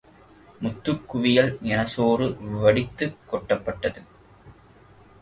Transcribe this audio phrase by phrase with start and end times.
[0.61, 2.27] முத்துக்குவியல் எனச்சோறு
[2.61, 4.01] வடித்துக் கொட்டப்பட்டது.